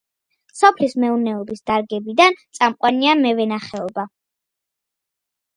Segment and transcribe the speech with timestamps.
[0.59, 4.07] სოფლის მეურნეობის დარგებიდან წამყვანია მევენახეობა.